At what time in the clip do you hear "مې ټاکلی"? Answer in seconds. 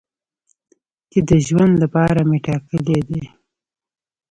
2.29-2.99